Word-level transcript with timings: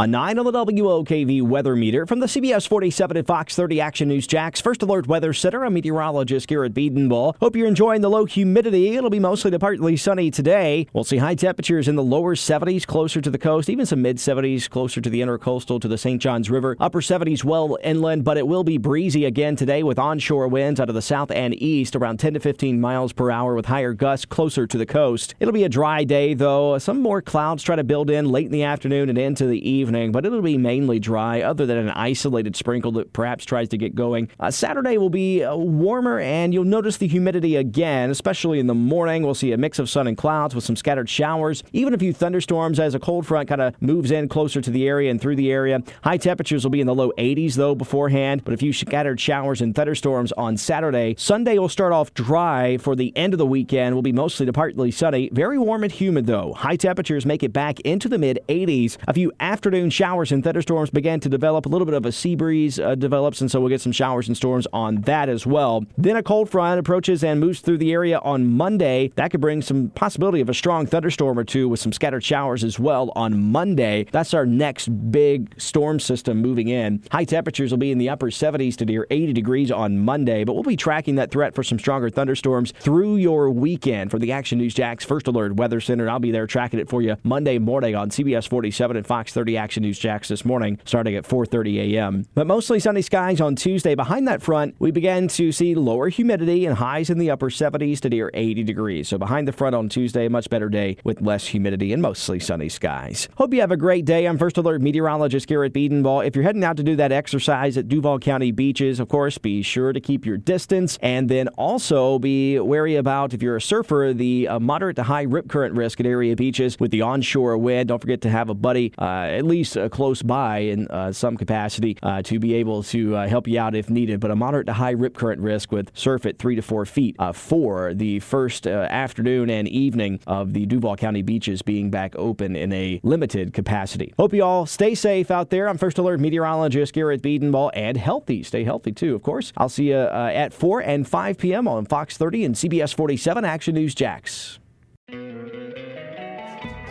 A 0.00 0.06
9 0.06 0.38
on 0.38 0.44
the 0.44 0.52
WOKV 0.52 1.42
weather 1.42 1.74
meter 1.74 2.06
from 2.06 2.20
the 2.20 2.26
CBS 2.26 2.68
47 2.68 3.16
and 3.16 3.26
Fox 3.26 3.56
30 3.56 3.80
Action 3.80 4.06
News 4.06 4.28
Jax 4.28 4.60
First 4.60 4.80
Alert 4.84 5.08
Weather 5.08 5.32
Center. 5.32 5.64
I'm 5.64 5.74
meteorologist 5.74 6.46
Garrett 6.46 6.72
Bedenbaugh. 6.72 7.34
Hope 7.40 7.56
you're 7.56 7.66
enjoying 7.66 8.00
the 8.00 8.08
low 8.08 8.24
humidity. 8.24 8.94
It'll 8.94 9.10
be 9.10 9.18
mostly 9.18 9.50
to 9.50 9.58
partly 9.58 9.96
sunny 9.96 10.30
today. 10.30 10.86
We'll 10.92 11.02
see 11.02 11.16
high 11.16 11.34
temperatures 11.34 11.88
in 11.88 11.96
the 11.96 12.04
lower 12.04 12.36
70s 12.36 12.86
closer 12.86 13.20
to 13.20 13.28
the 13.28 13.38
coast, 13.38 13.68
even 13.68 13.86
some 13.86 14.00
mid 14.00 14.18
70s 14.18 14.70
closer 14.70 15.00
to 15.00 15.10
the 15.10 15.20
intercoastal 15.20 15.80
to 15.80 15.88
the 15.88 15.98
St. 15.98 16.22
Johns 16.22 16.48
River. 16.48 16.76
Upper 16.78 17.00
70s 17.00 17.42
well 17.42 17.76
inland, 17.82 18.22
but 18.22 18.36
it 18.36 18.46
will 18.46 18.62
be 18.62 18.78
breezy 18.78 19.24
again 19.24 19.56
today 19.56 19.82
with 19.82 19.98
onshore 19.98 20.46
winds 20.46 20.78
out 20.78 20.88
of 20.88 20.94
the 20.94 21.02
south 21.02 21.32
and 21.32 21.60
east 21.60 21.96
around 21.96 22.20
10 22.20 22.34
to 22.34 22.38
15 22.38 22.80
miles 22.80 23.12
per 23.12 23.32
hour 23.32 23.56
with 23.56 23.66
higher 23.66 23.94
gusts 23.94 24.26
closer 24.26 24.64
to 24.64 24.78
the 24.78 24.86
coast. 24.86 25.34
It'll 25.40 25.50
be 25.50 25.64
a 25.64 25.68
dry 25.68 26.04
day 26.04 26.34
though. 26.34 26.78
Some 26.78 27.02
more 27.02 27.20
clouds 27.20 27.64
try 27.64 27.74
to 27.74 27.82
build 27.82 28.10
in 28.10 28.30
late 28.30 28.46
in 28.46 28.52
the 28.52 28.62
afternoon 28.62 29.08
and 29.08 29.18
into 29.18 29.46
the 29.46 29.68
evening 29.68 29.87
evening, 29.88 30.12
but 30.12 30.26
it'll 30.26 30.42
be 30.42 30.58
mainly 30.58 30.98
dry, 30.98 31.40
other 31.40 31.64
than 31.64 31.78
an 31.78 31.88
isolated 31.90 32.54
sprinkle 32.54 32.92
that 32.92 33.10
perhaps 33.14 33.46
tries 33.46 33.70
to 33.70 33.78
get 33.78 33.94
going. 33.94 34.28
Uh, 34.38 34.50
Saturday 34.50 34.98
will 34.98 35.08
be 35.08 35.42
uh, 35.42 35.56
warmer, 35.56 36.18
and 36.18 36.52
you'll 36.52 36.64
notice 36.64 36.98
the 36.98 37.08
humidity 37.08 37.56
again, 37.56 38.10
especially 38.10 38.58
in 38.58 38.66
the 38.66 38.74
morning. 38.74 39.22
We'll 39.22 39.34
see 39.34 39.52
a 39.52 39.56
mix 39.56 39.78
of 39.78 39.88
sun 39.88 40.06
and 40.06 40.16
clouds 40.16 40.54
with 40.54 40.62
some 40.62 40.76
scattered 40.76 41.08
showers, 41.08 41.62
even 41.72 41.94
a 41.94 41.98
few 41.98 42.12
thunderstorms 42.12 42.78
as 42.78 42.94
a 42.94 42.98
cold 42.98 43.26
front 43.26 43.48
kind 43.48 43.62
of 43.62 43.80
moves 43.80 44.10
in 44.10 44.28
closer 44.28 44.60
to 44.60 44.70
the 44.70 44.86
area 44.86 45.10
and 45.10 45.20
through 45.20 45.36
the 45.36 45.50
area. 45.50 45.82
High 46.02 46.18
temperatures 46.18 46.64
will 46.64 46.70
be 46.70 46.82
in 46.82 46.86
the 46.86 46.94
low 46.94 47.10
80s, 47.16 47.54
though, 47.54 47.74
beforehand, 47.74 48.44
but 48.44 48.52
a 48.52 48.58
few 48.58 48.74
scattered 48.74 49.18
showers 49.18 49.62
and 49.62 49.74
thunderstorms 49.74 50.32
on 50.32 50.58
Saturday. 50.58 51.14
Sunday 51.16 51.58
will 51.58 51.70
start 51.70 51.94
off 51.94 52.12
dry 52.12 52.76
for 52.76 52.94
the 52.94 53.16
end 53.16 53.32
of 53.32 53.38
the 53.38 53.46
weekend. 53.46 53.94
Will 53.94 54.02
be 54.02 54.12
mostly 54.12 54.44
to 54.44 54.52
partly 54.52 54.90
sunny. 54.90 55.30
Very 55.32 55.58
warm 55.58 55.82
and 55.82 55.92
humid, 55.92 56.26
though. 56.26 56.52
High 56.52 56.76
temperatures 56.76 57.24
make 57.24 57.42
it 57.42 57.54
back 57.54 57.80
into 57.80 58.06
the 58.08 58.18
mid 58.18 58.40
80s. 58.48 58.98
A 59.06 59.14
few 59.14 59.32
afternoon 59.40 59.77
afternoon, 59.78 59.90
showers 59.90 60.32
and 60.32 60.42
thunderstorms 60.42 60.90
began 60.90 61.20
to 61.20 61.28
develop. 61.28 61.64
A 61.64 61.68
little 61.68 61.84
bit 61.84 61.94
of 61.94 62.04
a 62.04 62.10
sea 62.10 62.34
breeze 62.34 62.80
uh, 62.80 62.96
develops, 62.96 63.40
and 63.40 63.48
so 63.48 63.60
we'll 63.60 63.68
get 63.68 63.80
some 63.80 63.92
showers 63.92 64.26
and 64.26 64.36
storms 64.36 64.66
on 64.72 65.02
that 65.02 65.28
as 65.28 65.46
well. 65.46 65.84
Then 65.96 66.16
a 66.16 66.22
cold 66.22 66.50
front 66.50 66.80
approaches 66.80 67.22
and 67.22 67.38
moves 67.38 67.60
through 67.60 67.78
the 67.78 67.92
area 67.92 68.18
on 68.18 68.44
Monday. 68.46 69.12
That 69.14 69.30
could 69.30 69.40
bring 69.40 69.62
some 69.62 69.90
possibility 69.90 70.40
of 70.40 70.48
a 70.48 70.54
strong 70.54 70.84
thunderstorm 70.84 71.38
or 71.38 71.44
two 71.44 71.68
with 71.68 71.78
some 71.78 71.92
scattered 71.92 72.24
showers 72.24 72.64
as 72.64 72.80
well 72.80 73.12
on 73.14 73.40
Monday. 73.52 74.06
That's 74.10 74.34
our 74.34 74.44
next 74.44 74.88
big 75.12 75.54
storm 75.60 76.00
system 76.00 76.38
moving 76.38 76.66
in. 76.66 77.04
High 77.12 77.24
temperatures 77.24 77.70
will 77.70 77.78
be 77.78 77.92
in 77.92 77.98
the 77.98 78.08
upper 78.08 78.30
70s 78.30 78.74
to 78.78 78.84
near 78.84 79.06
80 79.10 79.32
degrees 79.32 79.70
on 79.70 80.00
Monday, 80.00 80.42
but 80.42 80.54
we'll 80.54 80.64
be 80.64 80.76
tracking 80.76 81.14
that 81.16 81.30
threat 81.30 81.54
for 81.54 81.62
some 81.62 81.78
stronger 81.78 82.10
thunderstorms 82.10 82.72
through 82.80 83.16
your 83.16 83.48
weekend. 83.48 84.10
For 84.10 84.18
the 84.18 84.32
Action 84.32 84.58
News 84.58 84.74
Jax 84.74 85.04
First 85.04 85.28
Alert 85.28 85.54
Weather 85.54 85.80
Center, 85.80 86.10
I'll 86.10 86.18
be 86.18 86.32
there 86.32 86.48
tracking 86.48 86.80
it 86.80 86.88
for 86.88 87.00
you 87.00 87.16
Monday 87.22 87.58
morning 87.58 87.94
on 87.94 88.10
CBS 88.10 88.48
47 88.48 88.96
and 88.96 89.06
Fox 89.06 89.32
30 89.32 89.56
Action. 89.56 89.67
Action 89.68 89.82
News 89.82 89.98
Jax 89.98 90.28
this 90.28 90.46
morning, 90.46 90.78
starting 90.86 91.14
at 91.14 91.28
4:30 91.28 91.92
a.m. 91.92 92.24
But 92.32 92.46
mostly 92.46 92.80
sunny 92.80 93.02
skies 93.02 93.38
on 93.38 93.54
Tuesday. 93.54 93.94
Behind 93.94 94.26
that 94.26 94.40
front, 94.40 94.74
we 94.78 94.90
began 94.90 95.28
to 95.28 95.52
see 95.52 95.74
lower 95.74 96.08
humidity 96.08 96.64
and 96.64 96.74
highs 96.74 97.10
in 97.10 97.18
the 97.18 97.30
upper 97.30 97.50
70s 97.50 98.00
to 98.00 98.08
near 98.08 98.30
80 98.32 98.64
degrees. 98.64 99.08
So 99.08 99.18
behind 99.18 99.46
the 99.46 99.52
front 99.52 99.74
on 99.74 99.90
Tuesday, 99.90 100.24
a 100.24 100.30
much 100.30 100.48
better 100.48 100.70
day 100.70 100.96
with 101.04 101.20
less 101.20 101.48
humidity 101.48 101.92
and 101.92 102.00
mostly 102.00 102.40
sunny 102.40 102.70
skies. 102.70 103.28
Hope 103.36 103.52
you 103.52 103.60
have 103.60 103.70
a 103.70 103.76
great 103.76 104.06
day. 104.06 104.24
I'm 104.24 104.38
First 104.38 104.56
Alert 104.56 104.80
meteorologist 104.80 105.46
Garrett 105.46 105.74
Bedenbaugh. 105.74 106.26
If 106.26 106.34
you're 106.34 106.44
heading 106.44 106.64
out 106.64 106.78
to 106.78 106.82
do 106.82 106.96
that 106.96 107.12
exercise 107.12 107.76
at 107.76 107.88
Duval 107.88 108.20
County 108.20 108.52
beaches, 108.52 109.00
of 109.00 109.08
course, 109.10 109.36
be 109.36 109.60
sure 109.60 109.92
to 109.92 110.00
keep 110.00 110.24
your 110.24 110.38
distance 110.38 110.98
and 111.02 111.28
then 111.28 111.48
also 111.58 112.18
be 112.18 112.58
wary 112.58 112.96
about 112.96 113.34
if 113.34 113.42
you're 113.42 113.56
a 113.56 113.60
surfer 113.60 114.14
the 114.14 114.48
uh, 114.48 114.58
moderate 114.58 114.96
to 114.96 115.02
high 115.02 115.24
rip 115.24 115.46
current 115.50 115.74
risk 115.74 116.00
at 116.00 116.06
area 116.06 116.34
beaches 116.34 116.80
with 116.80 116.90
the 116.90 117.02
onshore 117.02 117.58
wind. 117.58 117.88
Don't 117.88 118.00
forget 118.00 118.22
to 118.22 118.30
have 118.30 118.48
a 118.48 118.54
buddy 118.54 118.94
uh, 118.98 119.28
at 119.28 119.44
least 119.48 119.76
uh, 119.76 119.88
close 119.88 120.22
by 120.22 120.58
in 120.58 120.86
uh, 120.88 121.12
some 121.12 121.36
capacity 121.36 121.96
uh, 122.02 122.22
to 122.22 122.38
be 122.38 122.54
able 122.54 122.82
to 122.84 123.16
uh, 123.16 123.28
help 123.28 123.48
you 123.48 123.58
out 123.58 123.74
if 123.74 123.90
needed. 123.90 124.20
But 124.20 124.30
a 124.30 124.36
moderate 124.36 124.66
to 124.66 124.72
high 124.74 124.92
rip 124.92 125.16
current 125.16 125.40
risk 125.40 125.72
with 125.72 125.90
surf 125.94 126.26
at 126.26 126.38
three 126.38 126.56
to 126.56 126.62
four 126.62 126.84
feet 126.86 127.16
uh, 127.18 127.32
for 127.32 127.94
the 127.94 128.20
first 128.20 128.66
afternoon 128.66 129.50
and 129.50 129.66
evening 129.68 130.20
of 130.26 130.52
the 130.52 130.66
Duval 130.66 130.96
County 130.96 131.22
beaches 131.22 131.62
being 131.62 131.90
back 131.90 132.14
open 132.16 132.54
in 132.54 132.72
a 132.72 133.00
limited 133.02 133.52
capacity. 133.52 134.12
Hope 134.18 134.32
you 134.32 134.44
all 134.44 134.66
stay 134.66 134.94
safe 134.94 135.30
out 135.30 135.50
there. 135.50 135.68
I'm 135.68 135.78
First 135.78 135.98
Alert 135.98 136.20
meteorologist 136.20 136.92
Garrett 136.92 137.22
Bedenbaugh 137.22 137.70
and 137.74 137.96
healthy. 137.96 138.42
Stay 138.42 138.64
healthy 138.64 138.92
too, 138.92 139.14
of 139.14 139.22
course. 139.22 139.52
I'll 139.56 139.68
see 139.68 139.90
you 139.90 139.96
at 139.96 140.52
4 140.52 140.80
and 140.80 141.08
5 141.08 141.38
p.m. 141.38 141.66
on 141.68 141.86
Fox 141.86 142.16
30 142.16 142.44
and 142.44 142.54
CBS 142.54 142.94
47 142.94 143.44
Action 143.44 143.74
News 143.74 143.94
Jax. 143.94 144.58